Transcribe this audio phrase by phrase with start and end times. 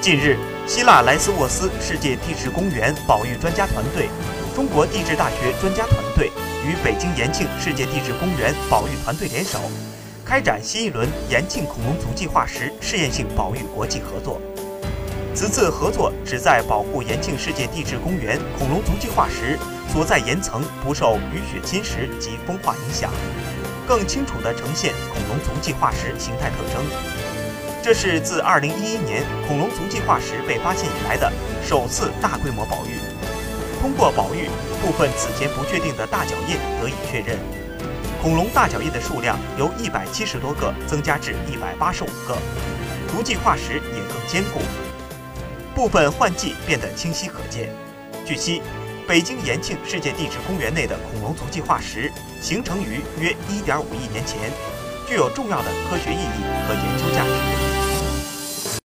[0.00, 4.08] 近日，希腊莱斯沃斯世界地质公园保育专家团队、
[4.54, 6.30] 中国地质大学专家团队
[6.64, 9.58] 与北京延庆世界地质公园保育团队联手，
[10.24, 14.40] 开展新一轮延庆恐龙足迹化石试验性保育国际合作。
[15.34, 19.58] 此次合作旨在保护延庆世界地质公园恐龙足迹化石
[19.92, 23.10] 所在岩层不受雨雪侵蚀及风化影响，
[23.86, 27.37] 更清楚地呈现恐龙足迹化石形态特征。
[27.82, 31.32] 这是自2011年恐龙足迹化石被发现以来的
[31.64, 32.98] 首次大规模保育。
[33.80, 34.48] 通过保育，
[34.82, 37.38] 部分此前不确定的大脚印得以确认。
[38.20, 42.36] 恐龙大脚印的数量由170多个增加至185个，
[43.08, 44.60] 足迹化石也更坚固，
[45.74, 47.70] 部分换迹变得清晰可见。
[48.26, 48.60] 据悉，
[49.06, 54.50] 北京延庆世界地质公园内的恐龙足迹化石形成于约1.5亿年前，
[55.08, 57.87] 具有重要的科学意义和研究价值。